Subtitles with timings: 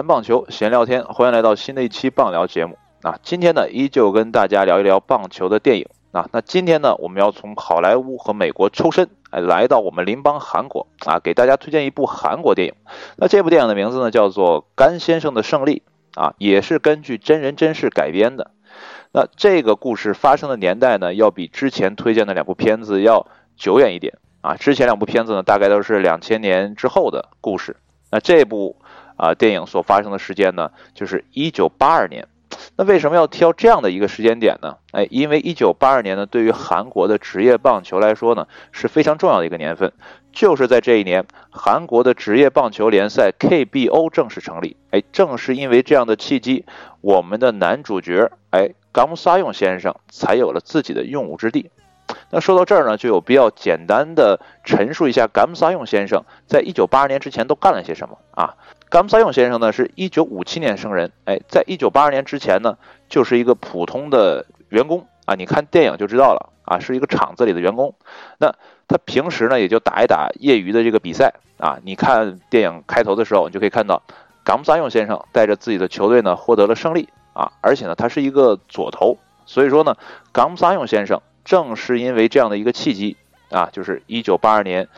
[0.00, 2.78] 谈棒球，闲聊天，欢迎来到新的一期棒聊节目。
[3.02, 5.86] 啊，今天呢，依旧跟大家聊一聊棒球的电影。
[6.12, 12.74] 啊，那今天呢，我们要从好莱坞和美国抽身，哎，来到我们邻邦韩国啊，给大家推荐一部韩国电影。
[13.18, 15.82] 那这部电影的名字呢，叫做《甘先生的胜利》
[16.18, 18.52] 啊，也是根据真人真事改编的。
[19.12, 24.56] 那这个故事发生的年代呢，要比之前推荐的两部片子要久远一点啊。
[24.56, 27.76] 之前两部片子呢，大概都是两千年之后的故事。
[28.10, 28.79] 那这部。
[29.20, 32.26] 啊，电影所发生的时间呢，就是一九八二年。
[32.76, 34.78] 那为什么要挑这样的一个时间点呢？
[34.92, 39.92] 哎，因为一九八二年呢，对于韩国的职业棒球来说呢，是非常重要的一个年份。
[40.32, 44.76] 就是在这一年，韩国的职业棒球联赛 KBO 正式成立。
[44.90, 46.64] 哎，正是因为这样的契机，
[47.02, 51.70] 我们的男主角哎，冈萨用先生才有了自己的用武之地。
[52.30, 58.54] 那说到这儿呢，就有必要简单的陈述一下冈萨用先生在一九八二年之前都干了些什么啊？
[58.88, 62.76] 冈萨用先生呢，是一九五七年生人，哎，在一九八二年之前呢，
[63.08, 65.34] 就是一个普通的员工啊。
[65.34, 67.94] 你看电影就知道了啊，是一个厂子里的员工。
[68.38, 68.52] 那
[68.86, 71.78] 他平时呢，也就打一打业余的这个比赛啊。
[71.82, 74.02] 你看电影开头的时候，你就可以看到
[74.44, 77.52] 冈萨用先生带着自己的球队呢，获得了胜利啊。
[77.60, 79.96] 而且呢，他是一个左投，所以说呢，
[80.32, 83.16] 冈萨用先生正是因为这样的一个契机
[83.50, 84.88] 啊，就是一九八二年。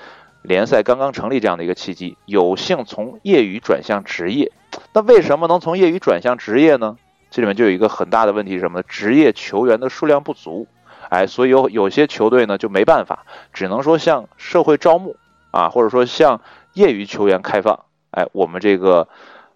[0.42, 4.50] 联赛刚刚成立这样的一个契机，有幸从业余转向职业。
[4.92, 6.96] 那为什么能从业余转向职业呢？
[7.30, 8.84] 这里面就有一个很大的问题是什么呢？
[8.88, 10.66] 职业球员的数量不足，
[11.10, 15.14] 哎，所以有有些球队呢就没办法，只能说向社会招募
[15.52, 16.40] 啊，或者说向
[16.72, 17.84] 业余球员开放。
[18.10, 19.06] 哎，我们这个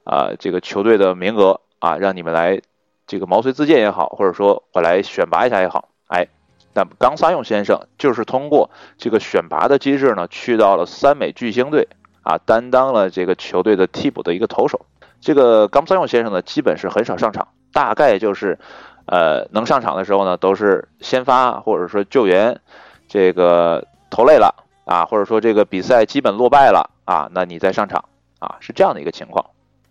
[0.05, 2.61] 啊这个球队的名额啊，让你们来
[3.09, 6.29] 这个毛遂自荐也好，或者说我来选拔一下也好，哎。
[6.77, 11.89] 那么冈萨用先生就是通过这个选拔的机制呢，去到了三美巨星队
[12.23, 14.85] 啊，担当了这个球队的替补的一个投手。
[15.23, 18.59] 这个冈萨用先生呢，基本是很少上场，大概就是，
[19.07, 22.61] 呃，能上场的时候呢，都是先发或者说救援，
[23.09, 24.55] 这个投累了
[24.85, 28.05] 啊，或者说这个比赛基本落败了啊，那你再上场
[28.39, 29.47] 啊，是这样的一个情况。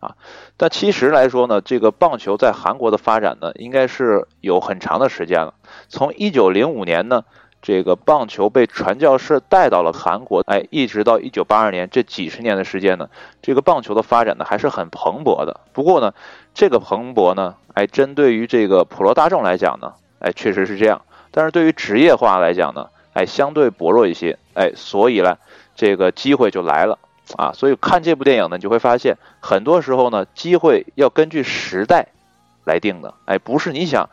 [0.06, 0.16] 啊，
[0.58, 5.54] 但其实来说呢，这个棒球在韩国的发展呢，应该是有很长的时间了。
[5.90, 7.24] 从一九零五年呢，
[7.62, 13.10] 这个棒球被传教士带到了韩国，哎，一直到一九八二年这几十年的时间呢，
[13.42, 15.62] 这个棒球的发展呢还是很蓬勃的。
[15.74, 16.14] 不过呢，
[16.54, 21.02] 这个蓬勃呢，哎，针对于这个普罗大众来讲呢，哎，确实是这样。
[21.32, 25.38] 但是对于职业化来讲呢，哎，相对薄弱一些，哎，所以呢，
[25.76, 27.00] 这个机会就来了。
[27.38, 32.08] 啊，所以看这部电影呢，你就会发现，很多时候呢，机会要根据时代
[32.64, 34.10] 来定的，哎，不是你想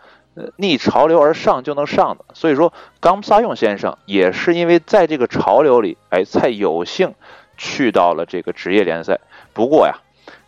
[0.56, 2.24] 逆潮流而上就能上的。
[2.32, 7.14] 所以说，冈萨用先生也是因为在这个潮流里，哎，才有幸
[7.58, 9.20] 去到了这个职业联赛。
[9.52, 9.98] 不过呀，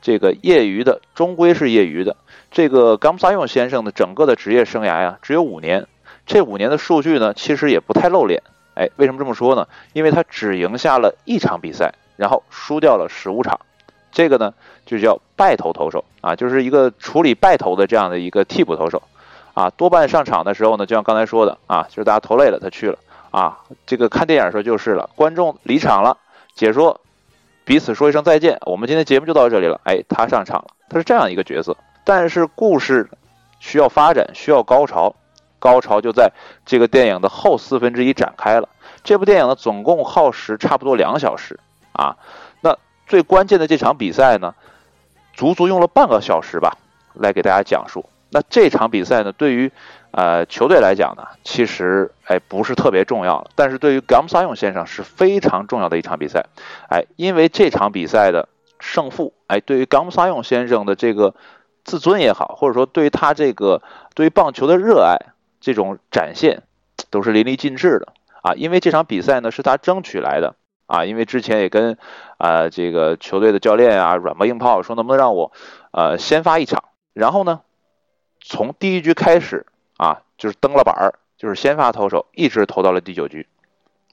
[0.00, 2.16] 这个业余的终归是业余的。
[2.50, 5.86] 这个冈萨用先生的整个的职业生涯呀，只有五年，
[6.24, 8.42] 这五年的数据呢，其实也不太露脸。
[8.74, 9.68] 哎，为什么这么说呢？
[9.92, 11.92] 因为他只赢下了一场比赛。
[12.16, 13.58] 然后输掉了十五场，
[14.12, 14.54] 这个呢
[14.86, 19.02] 就叫败投投手啊，就是一个处理败投的这样的一个替补投手，
[19.54, 22.98] 啊，多半上场的时候呢，就像刚才说的啊，就是大家投累了他去了
[23.30, 26.16] 啊，这个看电影的时候就是了，观众离场了，
[26.54, 27.00] 解说
[27.64, 33.08] 彼此说一声再见，我们今天节目就到这里了，哎，他上场了，他是这样一个角色，但是故事
[33.58, 35.14] 需要发展，需要高潮，
[35.58, 36.30] 高潮就在
[36.64, 38.68] 这个电影的后四分之一展开了，
[39.02, 41.58] 这部电影呢总共耗时差不多两小时。
[41.94, 42.16] 啊，
[42.60, 44.54] 那最关键的这场比赛呢，
[45.32, 46.76] 足足用了半个小时吧，
[47.14, 48.04] 来给大家讲述。
[48.30, 49.70] 那这场比赛呢，对于
[50.10, 56.46] 呃球队来讲呢，其实哎不是特别重要，但是对于冈萨用先生是非常重要的一场比赛。
[56.90, 58.48] 哎，因为这场比赛的
[58.80, 61.34] 胜负，哎，对于冈萨用先生的这个
[61.84, 63.82] 自尊也好，或者说对于他这个
[64.14, 65.16] 对于棒球的热爱
[65.60, 66.62] 这种展现，
[67.10, 68.54] 都是淋漓尽致的啊。
[68.54, 70.56] 因为这场比赛呢，是他争取来的。
[70.86, 71.96] 啊，因为之前也跟，
[72.36, 75.52] 啊这个球队的教练啊软磨硬泡说能不能让我，
[75.92, 76.84] 呃先发一场，
[77.14, 77.62] 然后呢，
[78.40, 79.66] 从第一局开始
[79.96, 83.46] 啊就是登了板儿，就是先发投手，一直投到了第九局。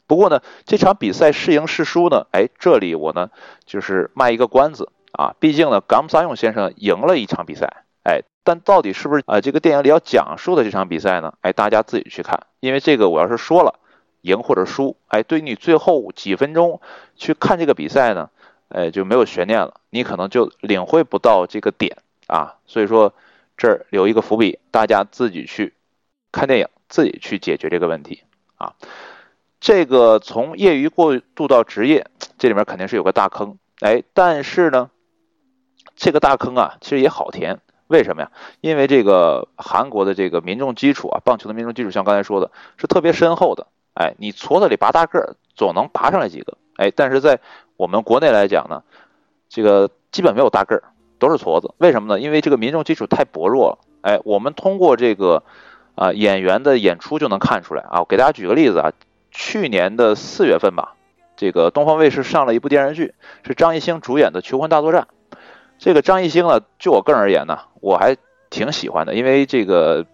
[0.07, 2.27] 不过呢，这场比赛是赢是输呢？
[2.31, 3.29] 哎，这里我呢
[3.65, 11.33] 就是卖一个关子啊，毕竟呢冈萨用先生赢了一场比赛，哎，但到底是不是啊这个电影里要讲述的这场比赛呢？
[11.41, 13.80] 哎，大家自己去看，因为这个我要是说了。
[14.21, 16.81] 赢或者输，哎，对你最后几分钟
[17.15, 18.29] 去看这个比赛呢，
[18.69, 21.97] 哎，就没有悬念了，你可能就领会不到这个点
[22.27, 22.55] 啊。
[22.65, 23.13] 所以说
[23.57, 25.73] 这儿留一个伏笔，大家自己去
[26.31, 28.23] 看电影，自己去解决这个问题
[28.55, 28.73] 啊。
[29.59, 32.07] 这个从业余过渡到职业，
[32.37, 34.89] 这里面肯定是有个大坑，哎，但是呢，
[35.95, 37.59] 这个大坑啊，其实也好填。
[37.87, 38.31] 为什么呀？
[38.61, 43.67] 因为这个韩国的这个民众基础啊，棒球的民众基础，像刚才说的，是特别深厚的。
[43.93, 46.57] 哎，你矬子里拔大个儿，总能拔上来几个。
[46.77, 47.39] 哎，但是在
[47.77, 48.83] 我们国内来讲呢，
[49.49, 50.83] 这个基本没有大个儿，
[51.19, 51.73] 都是矬子。
[51.77, 52.19] 为什么呢？
[52.19, 53.79] 因为这个民众基础太薄弱了。
[54.01, 55.43] 哎，我们通过这个
[55.95, 57.99] 啊演员的演出就能看出来啊。
[57.99, 58.91] 我给大家举个例子啊，
[59.29, 60.95] 去年的四月份吧，
[61.35, 65.07] 这个东方卫视上了一部电视剧，是张艺兴主演的《求婚大作战》。
[65.77, 68.15] 这个张艺兴呢，就我个人而言呢，我还
[68.49, 70.05] 挺喜欢的，因为这个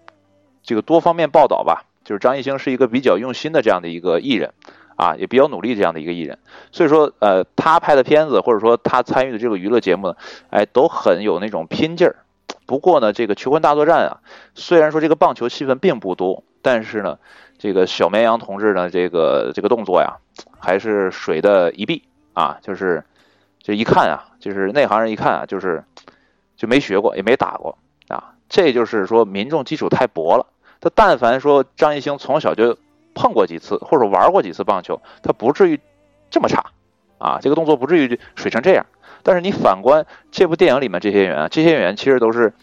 [0.63, 4.54] 这个多方面报道吧，就是张艺兴是一个比较用心的这样的一个艺人，
[4.95, 6.39] 啊，也比较努力这样的一个艺人，
[6.71, 10.15] 所以说，呃，他拍的片子或者说他参与的这个娱乐节目呢，
[10.50, 12.15] 哎，都很有那种拼劲儿。
[12.65, 14.21] 不过呢，这个求婚大作战啊，
[14.56, 17.19] 虽然说这个棒球戏份并不多，但是呢，
[17.57, 20.15] 这个小绵羊同志呢，这个这个动作呀，
[20.57, 22.03] 还是水的一臂
[22.33, 23.03] 啊，就是。
[23.60, 25.83] 就一看啊，就是内行人一看啊，就是
[26.56, 27.77] 就没学过，也没打过
[28.07, 28.31] 啊。
[28.48, 30.45] 这就是说民众基础太薄了。
[30.79, 32.77] 他但凡说张艺兴从小就
[33.13, 35.79] 碰过几次，或者玩过几次棒球，他不至于
[36.29, 36.65] 这么差
[37.18, 37.39] 啊。
[37.41, 38.85] 这个动作不至于水成这样。
[39.24, 42.53] 但是你反观这部电影里面这些演员，这些演员其实都是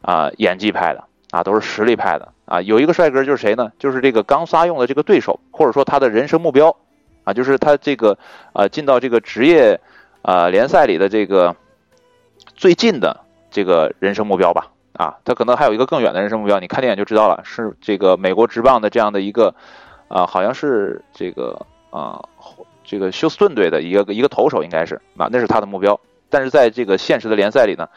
[0.00, 2.62] 啊演技派的啊，都是实力派的啊。
[2.62, 3.72] 有一个帅哥就是谁呢？
[3.78, 6.76] 就是这个刚撒用的这个对手，或者说他的人生目标
[7.24, 8.16] 啊，就是他这个
[8.52, 9.80] 啊进到这个职业。
[10.26, 11.54] 啊，联赛里的这个
[12.54, 19.54] 最近的这个人生目标吧，啊，他可能还有一个更远的人生目标，你看电影就知道了，是这个美国职棒的这样的一个，
[20.08, 22.22] 啊，好像是这个啊，
[22.84, 25.98] 这个休斯顿队的一个一个投手应该是啊，那是他的目标，
[26.30, 27.88] 但是在这个现实的联赛里呢，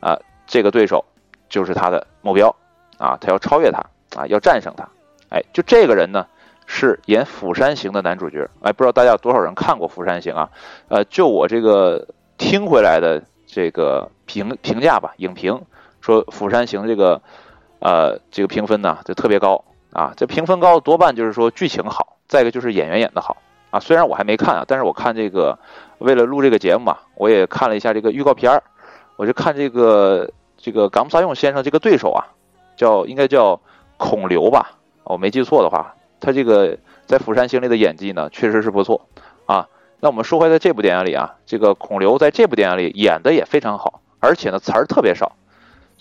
[0.00, 1.04] 啊，这个对手
[1.48, 2.54] 就是他的目标，
[2.98, 3.84] 啊，他要超越他，
[4.16, 4.88] 啊，要战胜他，
[5.30, 6.26] 哎，就这个人呢。
[6.66, 10.48] 是演《釜山行》的男主角，哎，不知道大家有多少人看过《釜山行》啊？
[10.88, 12.08] 呃，就我这个
[12.38, 15.60] 听回来的这个评评价吧，影评
[16.04, 17.22] 说《釜山行》这个，
[17.78, 19.64] 呃，这个评分呢就特别高
[19.94, 20.12] 啊。
[20.14, 23.38] 这评分高多半就是说剧情好，再一个就是演员演的好
[23.70, 23.80] 啊。
[23.80, 25.58] 虽然我还没看啊，但是我看这个
[25.96, 28.62] 为了录这个节目嘛，我也看了一下这个预告片儿，
[29.16, 32.26] 我就看这个这个冈萨用先生这个对手啊，
[32.76, 33.58] 叫应该叫
[33.96, 34.72] 孔刘吧，
[35.04, 35.94] 我没记错的话。
[36.20, 36.76] 他这个
[37.06, 39.08] 在《釜山行》里的演技呢，确实是不错
[39.46, 39.68] 啊。
[40.00, 45.32] 那我们说回在这部电影里啊，这个孔刘在这部电影里演的也非常好，而且呢词儿特别少，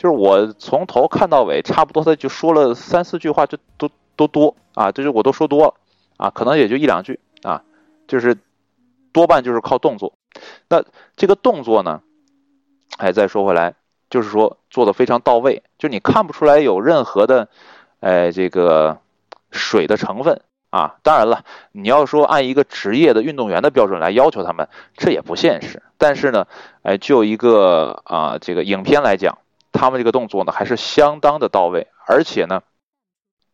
[0.04, 5.74] 就是我从头看到尾，差不多他就说了三四句话，就都都多啊，就是我都说多了
[6.18, 7.64] 啊，可能也就一两句啊，
[8.06, 8.38] 就是
[9.14, 10.12] 多半就是靠动作。
[10.68, 10.84] 那
[11.16, 12.02] 这个动作呢，
[12.98, 13.76] 哎，再说回来，
[14.10, 17.48] 就是说做的非常到位，就你看不出来有任何的，
[18.02, 19.00] 哎，这个。
[19.56, 20.42] 水的成分
[20.72, 24.68] 啊，当然了，你要说按一个职业的运动员的标准来要求他们，
[24.98, 25.84] 这也不现实。
[26.00, 26.48] 但是呢，
[26.82, 29.38] 哎，就一个啊这个影片来讲，
[29.74, 31.88] 他们这个动作呢还是相当的到位。
[32.08, 32.62] 而且呢，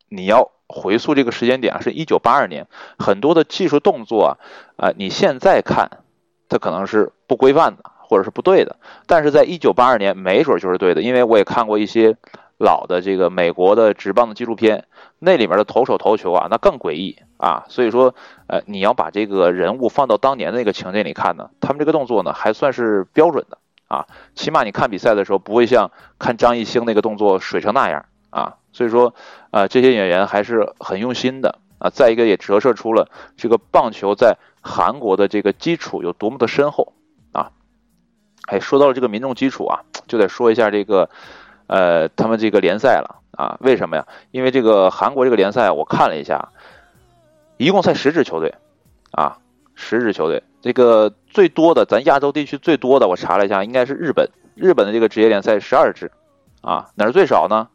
[0.08, 2.68] 你要回溯这个时间点啊，是一九八二年，
[3.00, 4.38] 很多的技术动作
[4.78, 6.04] 啊，啊，你现在看，
[6.48, 8.76] 它可能是不规范的，或者是不对的。
[9.08, 12.18] 但是在一九八二年，没准就是对的，因为我也看过一些。
[12.62, 14.84] 老的这个美国的职棒的纪录片，
[15.18, 17.64] 那里面的投手投球啊，那更诡异啊。
[17.70, 18.14] 所以说，
[18.48, 23.60] 呃，你要把这个人物放到当年的那个情境里看呢，他们这个动作呢还算是标准的
[23.90, 24.08] 啊。
[24.36, 28.56] 起码你看比赛的时候不会像看张艺兴那个动作水成那样啊。
[28.72, 29.14] 所以说，
[29.52, 31.90] 呃，这些演员还是很用心的啊。
[31.90, 36.94] 再一个也折射出了这个棒球在韩国的这个基础有多么的深厚
[37.34, 37.52] 啊。
[38.48, 41.10] 哎，说到了这个民众基础啊，就得说一下这个。
[41.72, 43.56] 呃，他们这个联赛了啊？
[43.62, 44.08] 为什么呀？
[44.32, 46.50] 因为这个韩国这个联赛，我看了一下，
[47.58, 48.56] 一共才十支球队，
[49.12, 49.38] 啊，
[49.76, 50.42] 十支球队。
[50.62, 54.30] 这个最多的，咱亚洲地区最多的，我查了一下，应该是日本。
[54.56, 56.12] 日本的这个职业联赛十二支，
[56.62, 57.70] 啊，哪儿最少呢？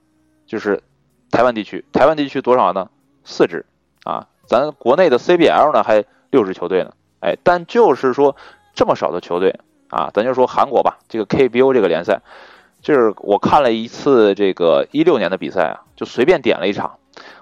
[0.46, 0.82] 就是
[1.30, 1.82] 台湾地区。
[1.92, 2.90] 台湾地区多少呢？
[3.24, 3.64] 四支，
[4.04, 6.92] 啊，咱国内的 CBL 呢还六支球队呢。
[7.20, 8.36] 哎，但就是说
[8.74, 12.20] 这么少的球队啊，咱就说韩国吧，这个 KBO 这个联赛。
[12.82, 16.98] 就是我看了一次这个一六年的比赛啊，就随便点了一场，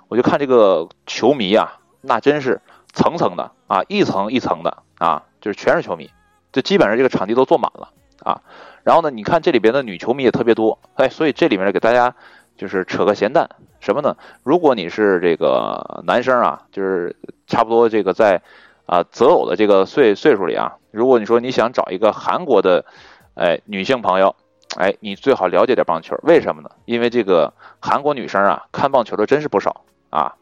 [0.07, 2.61] 我就看这个球迷啊，那真是
[2.93, 6.11] 层层的啊，一层一层的啊，就是全是球迷，
[6.53, 7.91] 就基本上这个场地都坐满了
[8.25, 8.41] 啊。
[8.83, 12.15] 然后呢，你看这里边的女球迷也特别多，哎，所以这里面给大家
[12.57, 14.17] 就是扯个闲蛋，什么呢？
[14.43, 17.15] 如果你是这个男生啊，就是
[17.47, 18.41] 差不多这个在
[18.87, 22.87] 啊择偶的这个岁岁数里啊，如果你说你想找一个韩国的
[23.35, 24.35] 哎女性朋友。
[24.79, 26.71] 哎，你最好了解点棒球，为什么呢？
[26.87, 30.33] 因为这个韩国女生啊，看棒球的真是不少啊。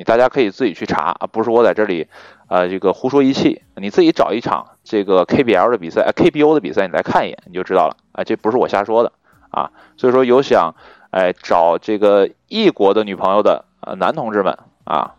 [0.00, 2.08] 你大家可以自己去查啊，不是我在这里，
[2.48, 9.12] 呃，这个胡说一气，你自己找一场这个 KBL 的比赛，KBO 的比赛，你来看一眼，你就知道了啊，这不是我瞎说的
[9.50, 9.70] 啊。
[9.98, 10.74] 所以说有想
[11.10, 15.16] 哎找这个异国的女朋友的呃男同志们啊，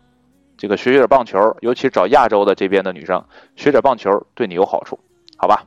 [0.57, 3.23] 这个学学点棒球，尤其找亚洲的这边的女生
[3.55, 4.97] 学点棒球，对你有好处，
[5.37, 5.65] 好吧？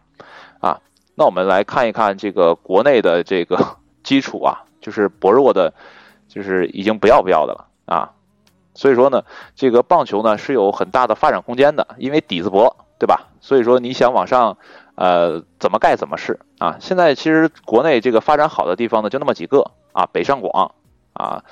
[0.59, 0.81] 啊，
[1.15, 5.73] 那我们来看一看这个国内的这个 基础啊，就是薄弱的，
[6.27, 8.11] 就是已经不要不要的了啊。
[8.75, 9.23] 所以说呢，
[9.55, 13.29] 这个棒球呢是有很大的发展空间的，因为底子薄，对吧？
[13.41, 14.57] 所以说你想往上，
[14.97, 16.77] 呃，怎么盖怎么是啊。
[16.81, 20.73] 现在其实国内这个发展好的地方呢，就那么几个啊，北上广
[21.13, 21.45] 啊，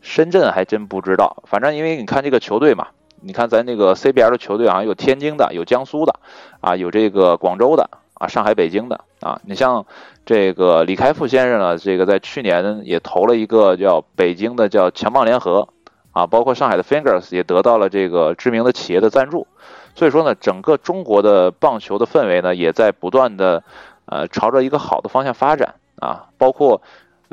[0.00, 1.42] 深圳还真不知道。
[1.46, 2.88] 反正因为你看这个球队嘛，
[3.20, 6.14] 你看咱那个 CBL 的球队啊，有天津的，有江苏的，
[6.60, 9.84] 啊，有这个广州的，啊，上海、北京的，啊，你像
[10.24, 15.68] 这个李开复先生呢，这个在去年也投了一个叫北京的叫强棒联合。
[16.12, 19.46] 啊，包括上海的 Fingers 也得到了这个知名的企业的赞助，
[19.94, 23.62] 所以说呢，整个中国的棒球的氛围呢，也在不断的，
[24.06, 26.26] 呃，朝着一个好的方向发展啊。
[26.36, 26.82] 包括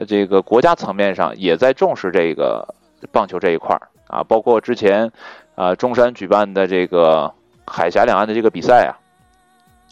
[0.07, 2.75] 这个国家层面上也在重视这个
[3.11, 3.75] 棒球这一块
[4.07, 4.23] 啊。
[4.23, 5.11] 包括之前，
[5.55, 7.33] 啊，中山举办的这个
[7.65, 8.93] 海峡两岸的这个比赛啊，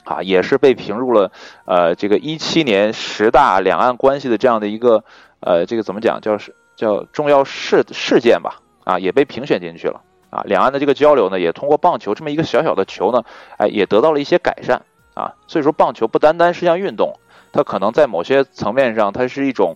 [0.04, 1.32] 啊，也是被评入了
[1.66, 5.04] 呃这个一七年十大两岸关系的这样的一个
[5.40, 8.62] 呃这个怎么讲叫是叫重要事事件吧。
[8.86, 10.44] 啊，也被评选进去了啊！
[10.46, 13.24] 两岸的这个交流呢，也通过棒球这么一个小小的球呢，
[13.58, 14.84] 哎，也得到了一些改善
[15.16, 15.34] 啊。
[15.48, 17.20] 所以说，棒球不单单是项运动，
[17.52, 19.76] 它可能在某些层面上，它是一种，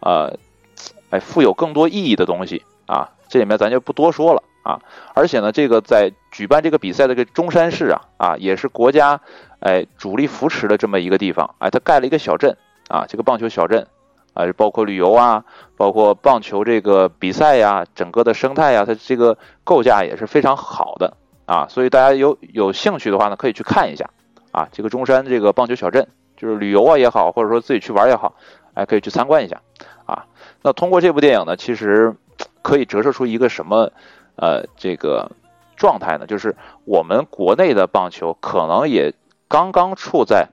[0.00, 0.36] 呃，
[1.10, 3.08] 哎，富有更多意义的东西啊。
[3.28, 4.78] 这里面咱就不多说了啊。
[5.14, 9.18] 而且呢，这个在举办这个比赛的这个中山市啊，啊，也是国家
[9.60, 12.54] 哎主力扶持的这么一个地方，哎，它盖了一个小镇
[12.88, 13.86] 啊，这个棒球小镇。
[14.34, 15.44] 啊，包括旅游啊，
[15.76, 24.08] 包括棒球这个比赛呀，整个的生态呀，它这个构架也是非常好的啊，所以大家有有兴趣的话呢，可以去看一下
[24.52, 28.34] 啊，这个中山这个棒球小镇，就是旅游啊也好，或者说自己去玩也好，
[28.74, 29.60] 哎，可以去参观一下
[30.06, 30.24] 啊。
[30.62, 32.14] 那通过这部电影呢，其实
[32.62, 33.92] 可以折射出一个什么
[34.36, 35.30] 呃这个
[35.76, 36.26] 状态呢？
[36.26, 39.12] 就是我们国内的棒球可能也
[39.48, 40.48] 刚刚处在。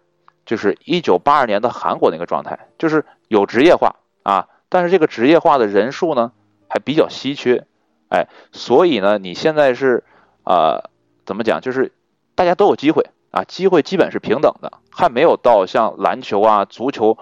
[0.50, 6.32] 就是一九八二年的韩国那个状态，就是有职业化啊，但是这个职业化的人数呢
[6.68, 7.68] 还比较稀缺，
[8.10, 10.04] 哎，所以呢，你现在是
[10.46, 10.90] 呃
[11.24, 11.92] 怎么讲，就是
[12.34, 17.20] 大家都有机会啊，机会基本是平等的，还没有到像篮球啊、足球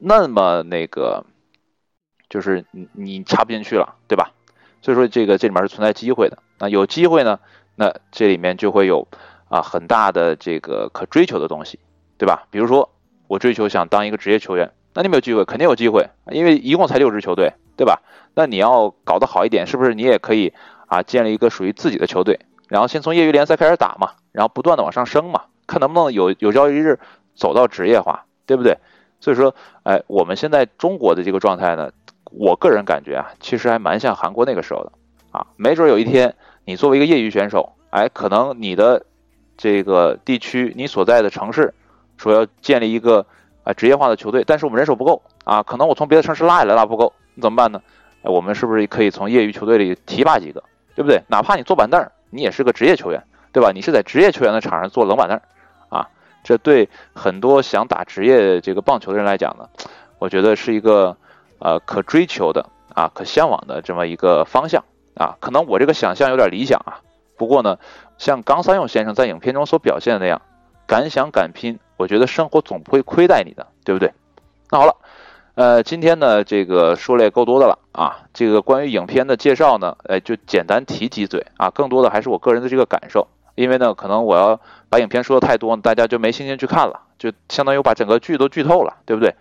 [0.00, 1.26] 那么那个，
[2.28, 4.32] 就是你你插不进去了，对吧？
[4.82, 7.38] 所以说这个这里面是存在机会的，那有机会呢，
[7.76, 9.06] 那这里面就会有
[9.48, 11.78] 啊很大的这个可追求的东西。
[12.18, 12.44] 对吧？
[12.50, 12.88] 比如说，
[13.28, 18.00] 我追求想当一个职业球员，那你没有机会，肯定有机会，因为一共才六支球队，对吧？
[18.34, 20.52] 那你要搞得好一点，是不是你也可以
[20.86, 26.98] 啊，建立一个属于自己的球队，然后先从业余联赛开始打嘛，然后不断的往上升嘛，看能不能有有朝一日
[27.34, 28.78] 走到职业化，对不对？
[29.20, 31.90] 所以说，哎，我们现在中国的这个状态呢，
[32.30, 34.92] 我个人感觉啊，其实还蛮像韩国那个时候的
[35.30, 39.04] 啊，没准有一天你作为一个业余选手，哎，可能你的
[39.56, 41.74] 这个地区，你所在的城市。
[42.16, 43.26] 说要建立一个
[43.64, 47.80] 啊职业化的球队，但是我们人手不够啊，可能我从别的城市拉也来拉不够，你怎么办呢？
[48.22, 50.62] 哎我们是不是可以从业余球队里提拔几个，
[50.94, 51.22] 对不对？
[51.28, 53.70] 哪怕你坐板凳，你也是个职业球员，对吧？
[53.72, 55.40] 你是在职业球员的场上坐冷板凳，
[55.88, 56.08] 啊，
[56.42, 59.68] 这对很多想打职业这个棒球的人来讲呢，
[60.18, 61.16] 我觉得是一个
[61.58, 64.82] 呃可追求的啊可向往的这么一个方向
[65.14, 65.36] 啊。
[65.38, 66.98] 可能我这个想象有点理想啊，
[67.36, 67.78] 不过呢，
[68.18, 70.42] 像冈三勇先生在影片中所表现的那样。
[70.86, 74.12] 敢想敢拼，我觉得生活总不会亏待你的，对不对？
[74.70, 74.96] 那好了，
[75.54, 78.24] 呃，今天呢，这个说了也够多的了啊。
[78.32, 81.70] 这个关于影片的介绍呢，呃，就简单提几嘴啊。
[81.70, 89.34] 更多的还是我个人的这个感受，因为呢，可能我要把影片说的太多，大家就没心情去看了，就相当于把整个剧都剧透了，对不对？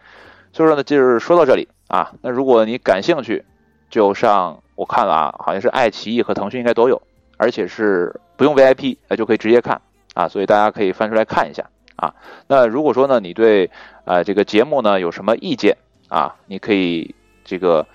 [0.54, 2.14] 所以说呢，就是说到这里啊。
[2.22, 3.44] 那如果你感兴趣，
[3.90, 7.02] 就上我看了啊，好像是爱奇艺和腾讯应该都有，
[7.38, 9.82] 而且是不用 VIP，呃，就可以直接看。
[10.16, 12.16] 啊，所以大家可以翻出来看一下啊。
[12.48, 13.70] 那如果说呢，你对
[14.06, 15.78] 呃这个节目呢有什么意见
[16.10, 17.86] 啊，你可以这个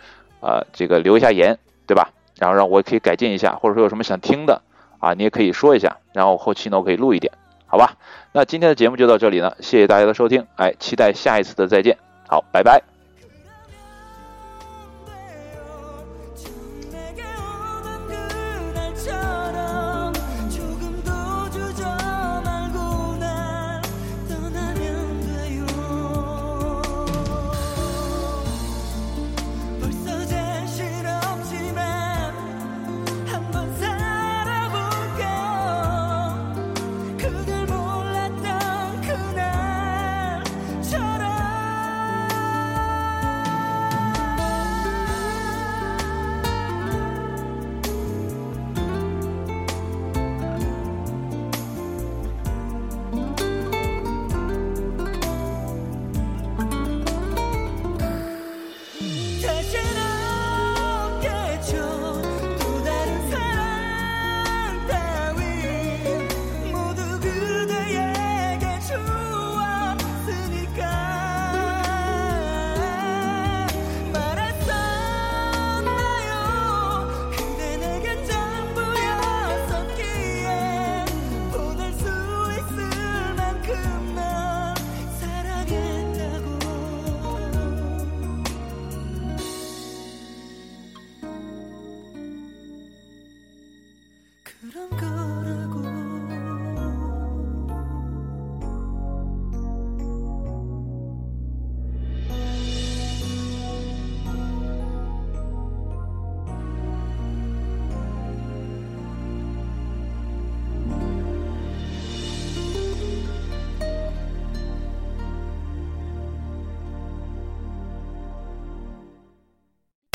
[0.40, 1.58] 呃这个留一下言，
[1.88, 2.12] 对吧？
[2.38, 4.62] 然后让我可以改进一下，或者说有什么想听的
[5.00, 7.32] 啊，你也可以说一下，然后后期呢我可以录一点，
[7.66, 7.96] 好吧？
[8.32, 11.98] 那今天的节目就到这里了，谢谢大家的收听，哎，期待下一次的再见，
[12.28, 12.99] 好，拜拜。